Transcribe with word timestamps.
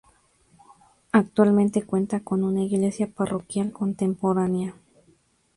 Actualmente 1.11 1.83
cuenta 1.85 2.21
con 2.21 2.43
una 2.43 2.63
iglesia 2.63 3.05
parroquial 3.07 3.71
contemporánea. 3.71 4.73